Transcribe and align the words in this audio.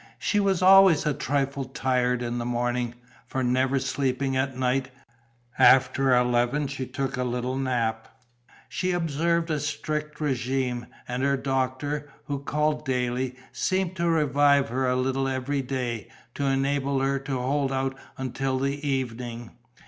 She 0.17 0.39
was 0.39 0.63
always 0.63 1.05
a 1.05 1.13
trifle 1.13 1.63
tired 1.63 2.23
in 2.23 2.39
the 2.39 2.43
mornings, 2.45 2.95
from 3.27 3.53
never 3.53 3.77
sleeping 3.77 4.35
at 4.35 4.57
night; 4.57 4.89
after 5.59 6.15
eleven 6.15 6.65
she 6.65 6.87
took 6.87 7.17
a 7.17 7.23
little 7.23 7.55
nap. 7.55 8.07
She 8.67 8.93
observed 8.93 9.51
a 9.51 9.59
strict 9.59 10.17
régime; 10.17 10.87
and 11.07 11.21
her 11.21 11.37
doctor, 11.37 12.11
who 12.25 12.39
called 12.39 12.83
daily, 12.83 13.35
seemed 13.51 13.95
to 13.97 14.09
revive 14.09 14.69
her 14.69 14.87
a 14.89 14.95
little 14.95 15.27
every 15.27 15.61
day, 15.61 16.09
to 16.33 16.47
enable 16.47 16.99
her 16.99 17.19
to 17.19 17.37
hold 17.37 17.71
out 17.71 17.95
until 18.17 18.57
the 18.57 18.83
evening. 18.87 19.51